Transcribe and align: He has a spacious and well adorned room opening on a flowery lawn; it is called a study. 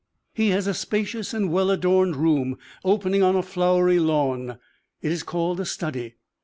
He 0.33 0.47
has 0.49 0.65
a 0.65 0.73
spacious 0.73 1.31
and 1.31 1.51
well 1.51 1.69
adorned 1.69 2.15
room 2.15 2.57
opening 2.83 3.21
on 3.21 3.35
a 3.35 3.43
flowery 3.43 3.99
lawn; 3.99 4.57
it 4.99 5.11
is 5.11 5.21
called 5.21 5.59
a 5.59 5.65
study. 5.65 6.15